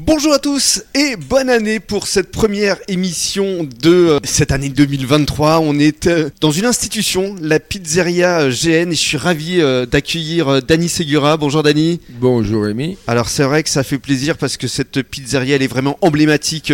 Bonjour 0.00 0.32
à 0.32 0.38
tous 0.38 0.84
et 0.94 1.16
bonne 1.16 1.50
année 1.50 1.80
pour 1.80 2.06
cette 2.06 2.30
première 2.30 2.76
émission 2.86 3.64
de 3.82 3.90
euh, 3.90 4.18
cette 4.22 4.52
année 4.52 4.68
2023. 4.68 5.58
On 5.58 5.76
est 5.76 6.06
euh, 6.06 6.30
dans 6.40 6.52
une 6.52 6.66
institution, 6.66 7.34
la 7.42 7.58
pizzeria 7.58 8.42
euh, 8.42 8.52
GN 8.52 8.92
et 8.92 8.94
je 8.94 9.00
suis 9.00 9.16
ravi 9.16 9.60
d'accueillir 9.90 10.62
Dany 10.62 10.88
Segura. 10.88 11.36
Bonjour 11.36 11.64
Dany. 11.64 12.00
Bonjour 12.10 12.62
Rémi. 12.62 12.96
Alors 13.08 13.28
c'est 13.28 13.42
vrai 13.42 13.64
que 13.64 13.70
ça 13.70 13.82
fait 13.82 13.98
plaisir 13.98 14.38
parce 14.38 14.56
que 14.56 14.68
cette 14.68 15.02
pizzeria 15.02 15.56
elle 15.56 15.62
est 15.62 15.66
vraiment 15.66 15.98
emblématique 16.00 16.72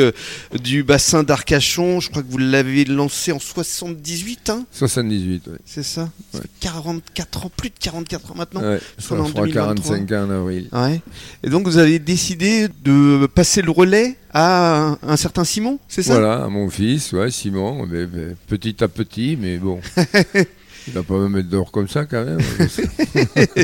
du 0.63 0.83
bassin 0.83 1.23
d'Arcachon. 1.23 2.01
Je 2.01 2.11
crois 2.11 2.23
que 2.23 2.31
vous 2.31 2.37
l'avez 2.37 2.85
lancée 2.85 3.33
en 3.33 3.39
78 3.39 4.51
hein? 4.51 4.67
78 4.71 5.45
oui. 5.47 5.55
C'est 5.65 5.83
ça, 5.83 6.11
44 6.61 7.47
ans, 7.47 7.51
plus 7.57 7.71
de 7.71 7.75
44 7.81 8.33
ans 8.33 8.35
maintenant. 8.37 8.61
Ouais, 8.61 8.81
ça 8.99 9.17
fera 9.17 9.49
45 9.49 10.13
ans 10.13 10.27
en 10.27 10.31
avril. 10.31 10.69
Ouais. 10.73 11.01
Et 11.43 11.49
donc 11.49 11.67
vous 11.67 11.79
avez 11.79 11.99
décidé 11.99 12.69
de 12.85 13.14
passer 13.27 13.63
le 13.63 13.71
relais 13.71 14.17
à 14.33 14.97
un, 15.03 15.17
certain 15.17 15.45
Simon, 15.45 15.79
c'est 15.89 16.03
ça? 16.03 16.15
Voilà, 16.15 16.45
à 16.45 16.49
mon 16.49 16.69
fils, 16.69 17.13
ouais, 17.13 17.31
Simon, 17.31 17.87
mais, 17.87 18.07
petit 18.49 18.83
à 18.83 18.89
petit, 18.89 19.39
mais 19.41 19.59
bon. 19.59 19.81
Il 20.87 20.93
va 20.93 21.03
pas 21.03 21.15
me 21.15 21.29
mettre 21.29 21.49
dehors 21.49 21.71
comme 21.71 21.89
ça 21.89 22.05
quand 22.05 22.23
même. 22.25 22.41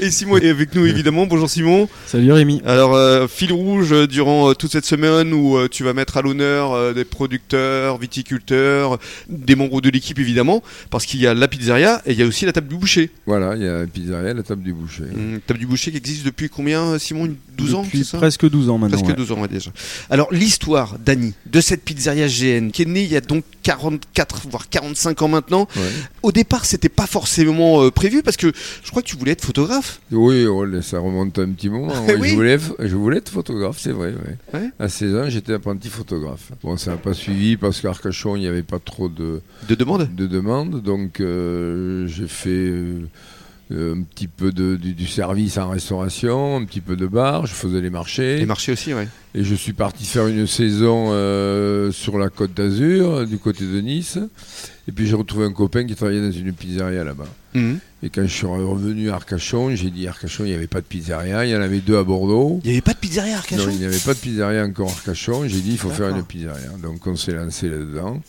et 0.00 0.10
Simon 0.10 0.36
est 0.36 0.50
avec 0.50 0.74
nous 0.74 0.84
évidemment. 0.84 1.26
Bonjour 1.26 1.48
Simon. 1.48 1.88
Salut 2.06 2.30
Rémi. 2.32 2.60
Alors 2.66 2.94
euh, 2.94 3.26
fil 3.28 3.50
rouge 3.52 3.92
euh, 3.92 4.06
durant 4.06 4.50
euh, 4.50 4.54
toute 4.54 4.72
cette 4.72 4.84
semaine 4.84 5.32
où 5.32 5.56
tu 5.68 5.84
vas 5.84 5.94
mettre 5.94 6.18
à 6.18 6.22
l'honneur 6.22 6.92
des 6.92 7.06
producteurs, 7.06 7.96
viticulteurs, 7.96 8.98
des 9.30 9.54
membres 9.54 9.80
de 9.80 9.88
l'équipe 9.88 10.18
évidemment, 10.18 10.62
parce 10.90 11.06
qu'il 11.06 11.20
y 11.20 11.26
a 11.26 11.32
la 11.32 11.48
pizzeria 11.48 12.02
et 12.04 12.12
il 12.12 12.18
y 12.18 12.22
a 12.22 12.26
aussi 12.26 12.44
la 12.44 12.52
table 12.52 12.68
du 12.68 12.76
boucher. 12.76 13.10
Voilà, 13.24 13.56
il 13.56 13.62
y 13.62 13.68
a 13.68 13.80
la 13.80 13.86
pizzeria, 13.86 14.34
la 14.34 14.42
table 14.42 14.62
du 14.62 14.74
boucher. 14.74 15.04
Mmh, 15.04 15.38
table 15.46 15.60
du 15.60 15.66
boucher 15.66 15.92
qui 15.92 15.96
existe 15.96 16.26
depuis 16.26 16.50
combien 16.50 16.98
Simon? 16.98 17.34
12 17.66 17.74
ans 17.74 17.82
Depuis 17.82 18.04
presque 18.12 18.48
12 18.48 18.70
ans 18.70 18.78
maintenant. 18.78 18.98
Presque 18.98 19.16
12 19.16 19.32
ans 19.32 19.46
déjà. 19.46 19.70
Alors 20.10 20.32
l'histoire, 20.32 20.98
Dany, 20.98 21.34
de 21.46 21.60
cette 21.60 21.82
pizzeria 21.82 22.26
GN 22.26 22.70
qui 22.70 22.82
est 22.82 22.86
née 22.86 23.02
il 23.02 23.12
y 23.12 23.16
a 23.16 23.20
donc 23.20 23.44
44 23.62 24.48
voire 24.48 24.68
45 24.68 25.22
ans 25.22 25.28
maintenant. 25.28 25.68
Au 26.22 26.32
départ 26.32 26.64
c'était 26.64 26.88
pas 26.88 27.06
forcément 27.06 27.82
euh, 27.82 27.90
prévu 27.90 28.22
parce 28.22 28.36
que 28.36 28.52
je 28.82 28.90
crois 28.90 29.02
que 29.02 29.08
tu 29.08 29.16
voulais 29.16 29.32
être 29.32 29.44
photographe. 29.44 30.00
Oui, 30.10 30.46
ça 30.82 30.98
remonte 30.98 31.38
un 31.38 31.50
petit 31.50 31.68
moment. 31.68 31.92
je, 32.08 32.34
voulais, 32.34 32.58
je 32.78 32.96
voulais 32.96 33.18
être 33.18 33.30
photographe, 33.30 33.78
c'est 33.80 33.92
vrai. 33.92 34.14
À 34.78 34.88
16 34.88 35.14
ans, 35.16 35.28
j'étais 35.28 35.52
apprenti 35.52 35.88
photographe. 35.88 36.52
Bon, 36.62 36.76
ça 36.76 36.92
n'a 36.92 36.96
pas 36.96 37.14
suivi 37.14 37.56
parce 37.56 37.80
qu'à 37.80 37.90
Arcachon, 37.90 38.36
il 38.36 38.40
n'y 38.40 38.46
avait 38.46 38.62
pas 38.62 38.78
trop 38.78 39.08
de, 39.08 39.40
de 39.68 39.74
demandes. 39.74 40.08
De 40.14 40.26
demandes 40.26 40.82
donc 40.82 41.20
euh, 41.20 42.06
j'ai 42.06 42.28
fait. 42.28 42.48
Euh, 42.50 43.08
un 43.70 44.02
petit 44.02 44.28
peu 44.28 44.52
de, 44.52 44.76
du, 44.76 45.06
service 45.06 45.58
en 45.58 45.70
restauration, 45.70 46.56
un 46.56 46.64
petit 46.64 46.80
peu 46.80 46.96
de 46.96 47.06
bar, 47.06 47.46
je 47.46 47.52
faisais 47.52 47.80
les 47.80 47.90
marchés. 47.90 48.38
Les 48.38 48.46
marchés 48.46 48.72
aussi, 48.72 48.94
oui. 48.94 49.02
Et 49.34 49.42
je 49.42 49.54
suis 49.54 49.72
parti 49.72 50.04
faire 50.04 50.28
une 50.28 50.46
saison 50.46 51.06
sur 51.92 52.18
la 52.18 52.28
côte 52.28 52.54
d'Azur, 52.54 53.26
du 53.26 53.38
côté 53.38 53.64
de 53.64 53.80
Nice. 53.80 54.18
Et 54.88 54.92
puis 54.92 55.06
j'ai 55.06 55.16
retrouvé 55.16 55.46
un 55.46 55.52
copain 55.52 55.84
qui 55.84 55.96
travaillait 55.96 56.22
dans 56.22 56.30
une 56.30 56.52
pizzeria 56.52 57.02
là-bas. 57.02 57.26
Mhm. 57.54 57.78
Et 58.02 58.10
quand 58.10 58.22
je 58.22 58.32
suis 58.32 58.46
revenu 58.46 59.10
à 59.10 59.16
Arcachon, 59.16 59.74
j'ai 59.74 59.90
dit 59.90 60.06
Arcachon, 60.06 60.44
il 60.44 60.50
n'y 60.50 60.54
avait 60.54 60.68
pas 60.68 60.80
de 60.80 60.86
pizzeria. 60.86 61.44
Il 61.44 61.50
y 61.50 61.56
en 61.56 61.60
avait 61.60 61.80
deux 61.80 61.96
à 61.96 62.04
Bordeaux. 62.04 62.60
Il 62.62 62.68
n'y 62.68 62.76
avait 62.76 62.82
pas 62.82 62.92
de 62.92 62.98
pizzeria 62.98 63.34
à 63.34 63.38
Arcachon? 63.38 63.64
Non, 63.64 63.70
il 63.72 63.78
n'y 63.78 63.84
avait 63.84 63.98
pas 63.98 64.14
de 64.14 64.18
pizzeria 64.18 64.64
encore 64.64 64.90
à 64.90 64.92
Arcachon. 64.92 65.48
J'ai 65.48 65.60
dit 65.60 65.72
il 65.72 65.78
faut 65.78 65.90
faire 65.90 66.14
une 66.14 66.22
pizzeria. 66.22 66.70
Donc 66.80 67.04
on 67.06 67.16
s'est 67.16 67.32
lancé 67.32 67.68
là-dedans. 67.68 68.22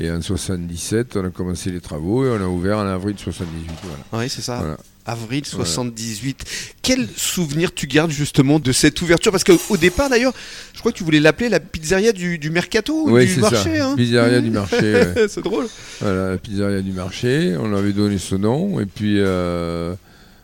Et 0.00 0.10
en 0.10 0.22
77, 0.22 1.16
on 1.16 1.24
a 1.24 1.30
commencé 1.30 1.70
les 1.70 1.80
travaux 1.80 2.24
et 2.24 2.30
on 2.30 2.42
a 2.42 2.46
ouvert 2.46 2.78
en 2.78 2.86
avril 2.86 3.16
78. 3.18 3.70
Voilà. 3.82 4.24
Oui, 4.24 4.28
c'est 4.30 4.42
ça. 4.42 4.58
Voilà 4.58 4.76
avril 5.08 5.44
78. 5.44 6.44
Quel 6.82 7.08
souvenir 7.16 7.72
tu 7.74 7.86
gardes 7.86 8.10
justement 8.10 8.60
de 8.60 8.72
cette 8.72 9.00
ouverture? 9.00 9.32
Parce 9.32 9.44
qu'au 9.44 9.76
départ 9.76 10.10
d'ailleurs, 10.10 10.34
je 10.74 10.80
crois 10.80 10.92
que 10.92 10.98
tu 10.98 11.04
voulais 11.04 11.20
l'appeler 11.20 11.48
la 11.48 11.60
pizzeria 11.60 12.12
du, 12.12 12.50
mercato 12.50 13.08
oui, 13.08 13.26
du 13.26 13.40
marché. 13.40 13.80
Hein 13.80 13.94
pizzeria 13.96 14.40
du 14.40 14.50
marché. 14.50 15.04
c'est 15.28 15.42
drôle. 15.42 15.66
Voilà, 16.00 16.30
la 16.32 16.38
pizzeria 16.38 16.82
du 16.82 16.92
marché. 16.92 17.56
On 17.58 17.74
avait 17.74 17.92
donné 17.92 18.18
ce 18.18 18.34
nom 18.34 18.78
et 18.80 18.86
puis 18.86 19.16
euh, 19.18 19.94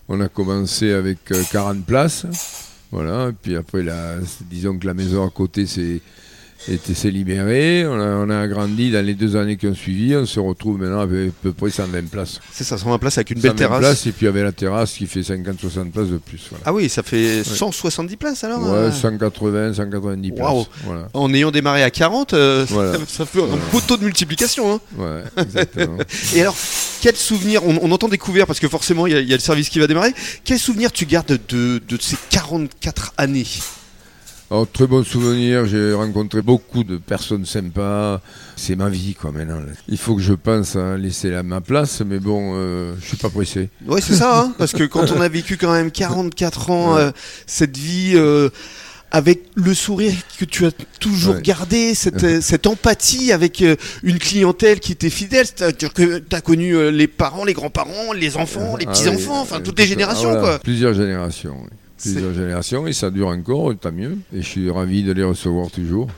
on 0.08 0.20
a 0.20 0.28
commencé 0.28 0.92
avec 0.92 1.18
40 1.52 1.76
euh, 1.76 1.80
places. 1.86 2.26
Voilà, 2.90 3.30
et 3.30 3.32
puis 3.32 3.56
après, 3.56 3.84
disons 4.48 4.78
que 4.78 4.86
la 4.86 4.94
maison 4.94 5.26
à 5.26 5.30
côté, 5.30 5.66
c'est 5.66 6.00
était 6.68 6.94
s'est 6.94 7.10
libéré, 7.10 7.86
on 7.86 8.30
a, 8.30 8.38
agrandi 8.38 8.90
dans 8.90 9.04
les 9.04 9.14
deux 9.14 9.36
années 9.36 9.56
qui 9.56 9.66
ont 9.66 9.74
suivi, 9.74 10.16
on 10.16 10.26
se 10.26 10.40
retrouve 10.40 10.78
maintenant 10.78 11.00
avec 11.00 11.28
à 11.28 11.32
peu 11.42 11.52
près 11.52 11.70
120 11.70 12.08
places. 12.08 12.40
C'est 12.52 12.64
ça, 12.64 12.78
120 12.78 12.98
places 12.98 13.18
avec 13.18 13.30
une 13.30 13.40
belle 13.40 13.54
terrasse. 13.54 13.80
Places, 13.80 14.06
et 14.06 14.12
puis 14.12 14.26
avec 14.26 14.42
la 14.42 14.52
terrasse 14.52 14.92
qui 14.92 15.06
fait 15.06 15.20
50-60 15.20 15.90
places 15.90 16.08
de 16.08 16.18
plus. 16.18 16.50
Ah 16.64 16.72
oui, 16.72 16.88
ça 16.88 17.02
fait 17.02 17.44
170 17.44 18.16
places 18.16 18.44
alors 18.44 18.62
Ouais, 18.62 18.90
180, 18.90 19.74
190 19.74 20.32
places. 20.32 20.66
En 21.12 21.32
ayant 21.34 21.50
démarré 21.50 21.82
à 21.82 21.90
40, 21.90 22.34
euh, 22.34 22.66
ça, 23.08 23.26
fait 23.26 23.42
un 23.42 23.58
poteau 23.70 23.96
de 23.96 24.04
multiplication. 24.04 24.74
Hein. 24.74 24.80
Ouais, 24.96 25.42
exactement. 25.42 25.98
et 26.34 26.40
alors, 26.40 26.56
quel 27.00 27.16
souvenir, 27.16 27.64
on, 27.66 27.90
entend 27.92 28.08
découvrir 28.08 28.46
parce 28.46 28.58
que 28.58 28.68
forcément 28.68 29.06
il 29.06 29.12
y, 29.12 29.32
a 29.32 29.36
le 29.36 29.42
service 29.42 29.68
qui 29.68 29.78
va 29.78 29.86
démarrer, 29.86 30.12
quel 30.44 30.58
souvenir 30.58 30.90
tu 30.90 31.06
gardes 31.06 31.38
de, 31.48 31.80
de 31.86 31.98
ces 32.00 32.16
44 32.30 33.14
années? 33.18 33.46
Alors, 34.54 34.70
très 34.70 34.86
bon 34.86 35.02
souvenir, 35.02 35.66
j'ai 35.66 35.92
rencontré 35.94 36.40
beaucoup 36.40 36.84
de 36.84 36.96
personnes 36.96 37.44
sympas. 37.44 38.20
C'est 38.54 38.76
ma 38.76 38.88
vie, 38.88 39.16
quoi, 39.20 39.32
maintenant. 39.32 39.60
Il 39.88 39.98
faut 39.98 40.14
que 40.14 40.22
je 40.22 40.32
pense 40.32 40.76
à 40.76 40.96
laisser 40.96 41.28
la, 41.28 41.42
ma 41.42 41.60
place, 41.60 42.02
mais 42.06 42.20
bon, 42.20 42.52
euh, 42.54 42.94
je 43.00 43.04
suis 43.04 43.16
pas 43.16 43.30
pressé. 43.30 43.68
Oui, 43.84 44.00
c'est 44.00 44.14
ça, 44.14 44.38
hein, 44.38 44.54
parce 44.58 44.70
que 44.70 44.84
quand 44.84 45.10
on 45.10 45.20
a 45.20 45.28
vécu 45.28 45.56
quand 45.56 45.72
même 45.72 45.90
44 45.90 46.70
ans, 46.70 46.96
euh, 46.96 47.10
cette 47.48 47.76
vie. 47.76 48.12
Euh, 48.14 48.48
avec 49.10 49.42
le 49.54 49.74
sourire 49.74 50.12
que 50.40 50.44
tu 50.44 50.66
as 50.66 50.72
toujours 50.98 51.38
gardé, 51.38 51.94
cette, 51.94 52.40
cette, 52.42 52.66
empathie 52.66 53.30
avec 53.30 53.62
une 54.02 54.18
clientèle 54.18 54.80
qui 54.80 54.90
était 54.90 55.08
fidèle, 55.08 55.46
c'est-à-dire 55.46 55.92
que 55.92 56.18
tu 56.18 56.34
as 56.34 56.40
connu 56.40 56.90
les 56.90 57.06
parents, 57.06 57.44
les 57.44 57.52
grands-parents, 57.52 58.12
les 58.12 58.36
enfants, 58.36 58.76
les 58.76 58.86
ah 58.88 58.90
petits-enfants, 58.90 59.40
enfin 59.40 59.60
toutes 59.60 59.78
les 59.78 59.86
générations. 59.86 60.32
Ah, 60.32 60.40
quoi. 60.40 60.58
Plusieurs 60.58 60.94
générations. 60.94 61.56
Oui 61.62 61.76
plusieurs 62.00 62.34
générations 62.34 62.86
et 62.86 62.92
ça 62.92 63.10
dure 63.10 63.28
encore, 63.28 63.72
tant 63.76 63.92
mieux. 63.92 64.18
Et 64.34 64.42
je 64.42 64.46
suis 64.46 64.70
ravi 64.70 65.02
de 65.02 65.12
les 65.12 65.24
recevoir 65.24 65.70
toujours. 65.70 66.08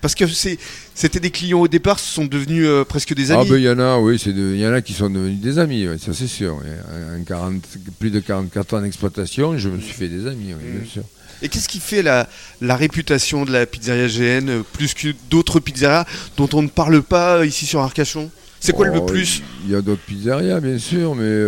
Parce 0.00 0.14
que 0.14 0.24
c'était 0.26 1.20
des 1.20 1.30
clients 1.30 1.60
au 1.60 1.68
départ, 1.68 1.98
ce 1.98 2.10
sont 2.10 2.24
devenus 2.24 2.64
euh, 2.66 2.84
presque 2.84 3.14
des 3.14 3.32
amis. 3.32 3.42
Ah 3.46 3.50
ben 3.50 3.58
il 3.58 3.64
y 3.64 3.68
en 3.68 3.78
a, 3.78 3.98
oui, 3.98 4.16
il 4.24 4.56
y 4.56 4.66
en 4.66 4.72
a 4.72 4.80
qui 4.80 4.94
sont 4.94 5.10
devenus 5.10 5.40
des 5.40 5.58
amis, 5.58 5.86
ça 5.98 6.14
c'est 6.14 6.26
sûr. 6.26 6.54
En 6.54 7.22
40, 7.22 7.62
plus 7.98 8.10
de 8.10 8.20
44 8.20 8.74
ans 8.74 8.80
d'exploitation, 8.80 9.58
je 9.58 9.68
me 9.68 9.78
suis 9.78 9.92
fait 9.92 10.08
des 10.08 10.26
amis, 10.26 10.54
bien 10.54 10.56
mmh. 10.56 10.86
sûr. 10.86 11.02
Et 11.42 11.48
qu'est-ce 11.48 11.68
qui 11.68 11.80
fait 11.80 12.02
la, 12.02 12.28
la, 12.60 12.76
réputation 12.76 13.44
de 13.44 13.52
la 13.52 13.66
pizzeria 13.66 14.08
GN 14.08 14.48
euh, 14.48 14.62
plus 14.72 14.94
que 14.94 15.08
d'autres 15.30 15.58
pizzerias 15.58 16.04
dont 16.36 16.48
on 16.52 16.62
ne 16.62 16.68
parle 16.68 17.02
pas 17.02 17.38
euh, 17.38 17.46
ici 17.46 17.66
sur 17.66 17.80
Arcachon? 17.80 18.30
C'est 18.58 18.72
quoi 18.74 18.86
le 18.86 18.98
oh, 18.98 19.06
plus? 19.06 19.42
Il 19.64 19.72
y 19.72 19.74
a 19.74 19.80
d'autres 19.80 20.02
pizzerias, 20.02 20.60
bien 20.60 20.78
sûr, 20.78 21.14
mais 21.14 21.46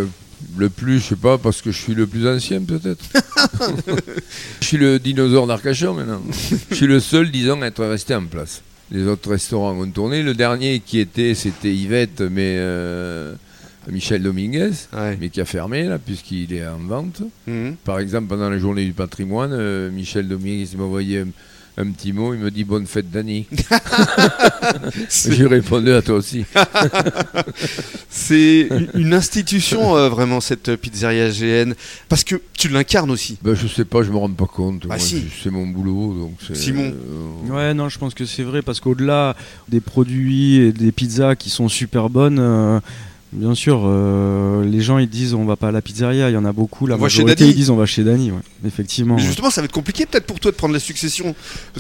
le 0.57 0.69
plus, 0.69 1.01
je 1.01 1.09
sais 1.09 1.17
pas, 1.17 1.39
parce 1.39 1.63
que 1.63 1.71
je 1.71 1.79
suis 1.79 1.95
le 1.95 2.07
plus 2.07 2.27
ancien 2.27 2.63
peut-être. 2.63 3.05
je 4.61 4.67
suis 4.67 4.77
le 4.77 4.99
dinosaure 4.99 5.47
d'Arcachon 5.47 5.95
maintenant. 5.95 6.23
je 6.71 6.75
suis 6.75 6.87
le 6.87 7.01
seul, 7.01 7.31
disons, 7.31 7.61
à 7.63 7.67
être 7.67 7.85
resté 7.85 8.15
en 8.15 8.27
place. 8.27 8.63
Les 8.91 9.07
autres 9.07 9.31
restaurants 9.31 9.73
ont 9.73 9.91
tourné. 9.91 10.23
Le 10.23 10.35
dernier 10.35 10.81
qui 10.81 10.99
était, 10.99 11.35
c'était 11.35 11.75
Yvette, 11.75 12.21
mais 12.21 12.57
euh, 12.59 13.35
Michel 13.91 14.23
Dominguez, 14.23 14.73
mais 15.19 15.31
qui 15.31 15.41
a 15.41 15.45
fermé 15.45 15.85
là, 15.85 15.99
puisqu'il 15.99 16.53
est 16.53 16.67
en 16.67 16.79
vente. 16.79 17.23
Mhm. 17.47 17.77
Par 17.85 17.99
exemple, 17.99 18.29
pendant 18.29 18.51
la 18.51 18.59
journée 18.59 18.85
du 18.85 18.93
patrimoine, 18.93 19.53
euh, 19.53 19.91
Michel 19.91 20.29
Dominguez 20.29 20.69
m'a 20.77 20.85
envoyé 20.85 21.25
un 21.79 21.91
petit 21.91 22.13
mot, 22.13 22.35
il 22.35 22.41
me 22.41 22.51
dit 22.51 22.65
bonne 22.65 22.87
fête 22.87 23.11
d'Annie. 23.11 23.47
J'ai 25.29 25.47
répondu 25.47 25.91
à 25.93 26.03
toi 26.03 26.17
aussi. 26.17 26.45
c'est 28.11 28.69
une 28.95 29.15
institution 29.15 29.97
euh, 29.97 30.09
vraiment 30.11 30.41
cette 30.41 30.77
pizzeria 30.77 31.31
GN 31.31 31.73
parce 32.09 32.25
que 32.25 32.37
tu 32.53 32.69
l'incarnes 32.69 33.11
aussi. 33.11 33.39
Ben, 33.43 33.55
je 33.55 33.67
sais 33.67 33.87
pas, 33.87 34.03
je 34.03 34.11
me 34.11 34.17
rends 34.17 34.31
pas 34.31 34.47
compte. 34.47 34.87
Ah, 34.91 34.97
c'est 34.99 35.51
mon 35.51 35.67
boulot 35.67 36.15
donc. 36.15 36.57
Simon. 36.57 36.93
Euh, 36.93 37.53
ouais 37.55 37.75
non, 37.75 37.89
je 37.89 37.99
pense 37.99 38.13
que 38.13 38.27
c'est 38.27 38.43
vrai 38.43 38.61
parce 38.61 38.81
qu'au-delà 38.81 39.35
des 39.69 39.81
produits 39.81 40.57
et 40.57 40.73
des 40.73 40.93
pizzas 40.93 41.37
qui 41.37 41.49
sont 41.49 41.69
super 41.69 42.11
bonnes. 42.11 42.39
Euh, 42.39 42.81
Bien 43.33 43.55
sûr, 43.55 43.85
euh, 43.87 44.63
les 44.63 44.83
gens 44.83 44.99
ils 44.99 45.09
disent 45.09 45.33
on 45.33 45.47
va 45.47 45.57
pas 45.57 45.69
à 45.69 45.71
la 45.73 45.81
pizzeria, 45.81 46.29
il 46.29 46.35
y 46.35 46.37
en 46.37 46.45
a 46.45 46.53
beaucoup. 46.53 46.87
La 46.87 46.97
on 46.97 46.99
majorité 46.99 47.47
ils 47.47 47.55
disent 47.55 47.71
on 47.71 47.77
va 47.77 47.87
chez 47.87 48.05
Dany, 48.05 48.31
ouais, 48.31 48.39
effectivement. 48.67 49.17
Mais 49.17 49.23
justement, 49.23 49.49
ça 49.49 49.63
va 49.63 49.65
être 49.65 49.73
compliqué 49.73 50.05
peut-être 50.05 50.27
pour 50.27 50.39
toi 50.39 50.51
de 50.51 50.57
prendre 50.57 50.75
la 50.75 50.81
succession. 50.81 51.35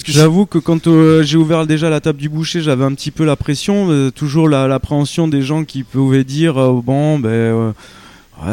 J'avoue 0.06 0.46
que 0.46 0.58
quand 0.58 0.86
euh, 0.86 1.22
j'ai 1.22 1.36
ouvert 1.36 1.66
déjà 1.66 1.90
la 1.90 2.00
table 2.00 2.18
du 2.18 2.30
boucher, 2.30 2.62
j'avais 2.62 2.84
un 2.84 2.94
petit 2.94 3.10
peu 3.10 3.26
la 3.26 3.36
pression, 3.36 3.90
euh, 3.90 4.10
toujours 4.10 4.48
l'appréhension 4.48 5.28
des 5.28 5.42
gens 5.42 5.64
qui 5.64 5.82
pouvaient 5.82 6.24
dire 6.24 6.54
bon 6.54 7.18
ben 7.18 7.74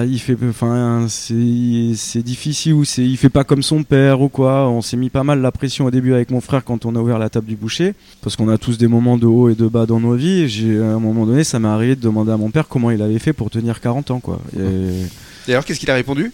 il 0.08 0.20
fait, 0.20 0.36
enfin, 0.48 1.08
c'est 1.10 2.22
difficile 2.22 2.74
ou 2.74 2.86
c'est, 2.86 3.04
il 3.04 3.18
fait 3.18 3.30
pas 3.30 3.44
comme 3.44 3.64
son 3.64 3.84
père 3.84 4.22
ou 4.22 4.30
quoi. 4.30 4.70
On 4.70 4.82
s'est 4.82 4.98
mis 4.98 5.10
pas 5.10 5.24
mal 5.24 5.42
la 5.42 5.52
pression 5.52 5.86
au 5.86 5.92
début 5.92 6.14
avec 6.14 6.30
mon 6.32 6.42
frère 6.42 6.64
quand 6.64 6.86
on 6.86 6.96
a 6.96 7.00
ouvert 7.00 7.18
la 7.18 7.30
table 7.30 7.48
du 7.48 7.56
boucher, 7.56 7.94
parce 8.22 8.36
qu'on 8.36 8.50
a 8.50 8.58
tous 8.58 8.78
des 8.78 8.88
moments 8.88 9.18
de 9.18 9.26
haut 9.26 9.50
et 9.50 9.56
de 9.56 9.68
bas 9.68 9.86
dans 9.86 10.00
nos 10.00 10.16
vies. 10.16 10.42
Et 10.42 10.78
à 10.80 10.94
un 10.94 11.00
moment 11.00 11.26
donné, 11.26 11.44
ça 11.44 11.60
m'est 11.60 11.68
arrivé 11.68 11.96
de 11.96 12.02
demander 12.02 12.32
à 12.32 12.38
mon 12.38 12.52
père 12.52 12.68
comment 12.68 12.92
il 12.92 13.02
avait 13.02 13.20
fait 13.20 13.34
pour 13.34 13.50
tenir 13.50 13.82
40 13.82 14.12
ans, 14.12 14.20
quoi. 14.20 14.40
Et, 14.58 15.06
d'ailleurs, 15.48 15.66
qu'est-ce 15.66 15.80
qu'il 15.80 15.90
a 15.92 15.96
répondu? 15.96 16.32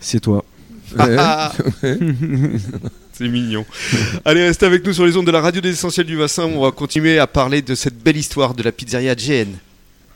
C'est 0.00 0.20
toi. 0.20 0.44
C'est 3.12 3.28
mignon. 3.28 3.64
Allez, 4.24 4.44
restez 4.44 4.66
avec 4.66 4.84
nous 4.86 4.92
sur 4.92 5.06
les 5.06 5.16
ondes 5.16 5.26
de 5.26 5.32
la 5.32 5.40
radio 5.40 5.60
des 5.62 5.70
essentiels 5.70 6.06
du 6.06 6.18
bassin. 6.18 6.44
On 6.44 6.60
va 6.60 6.70
continuer 6.70 7.18
à 7.18 7.26
parler 7.26 7.62
de 7.62 7.74
cette 7.74 7.98
belle 7.98 8.18
histoire 8.18 8.54
de 8.54 8.62
la 8.62 8.72
pizzeria 8.72 9.14
GN. 9.14 9.48